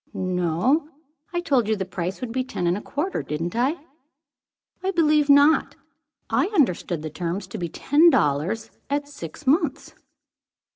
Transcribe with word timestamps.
"No. 0.15 0.89
I 1.31 1.41
told 1.41 1.67
you 1.67 1.75
the 1.75 1.85
price 1.85 2.21
would 2.21 2.31
be 2.31 2.43
ten 2.43 2.65
and 2.65 2.75
a 2.75 2.81
quarter, 2.81 3.21
didn't 3.21 3.55
I?" 3.55 3.85
"I 4.83 4.89
believe 4.89 5.29
not. 5.29 5.75
I 6.27 6.47
understood 6.55 7.03
the 7.03 7.11
terms 7.11 7.45
to 7.45 7.59
be 7.59 7.69
ten 7.69 8.09
dollars, 8.09 8.71
at 8.89 9.07
six 9.07 9.45
months." 9.45 9.93